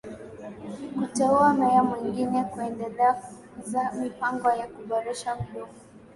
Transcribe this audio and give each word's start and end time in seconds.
kuteua 0.95 1.53
meya 1.53 1.83
mwengine 1.83 2.43
kuendeleza 2.43 3.91
mipango 3.95 4.49
ya 4.49 4.67
kuboresha 4.67 5.31
huduma 5.31 5.73